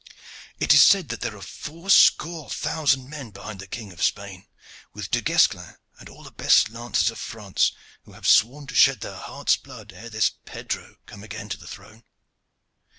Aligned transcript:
It 0.59 0.73
is 0.73 0.83
said 0.83 1.09
that 1.09 1.21
there 1.21 1.37
are 1.37 1.43
four 1.43 1.91
score 1.91 2.49
thousand 2.49 3.07
men 3.07 3.29
behind 3.29 3.59
the 3.59 3.67
King 3.67 3.91
of 3.91 4.01
Spain, 4.01 4.47
with 4.93 5.11
Du 5.11 5.21
Guesclin 5.21 5.77
and 5.99 6.09
all 6.09 6.23
the 6.23 6.31
best 6.31 6.69
lances 6.71 7.11
of 7.11 7.19
France, 7.19 7.71
who 8.05 8.13
have 8.13 8.25
sworn 8.27 8.65
to 8.65 8.73
shed 8.73 9.01
their 9.01 9.15
heart's 9.15 9.57
blood 9.57 9.93
ere 9.93 10.09
this 10.09 10.31
Pedro 10.45 10.97
come 11.05 11.21
again 11.21 11.49
to 11.49 11.57
the 11.57 11.67
throne." 11.67 12.03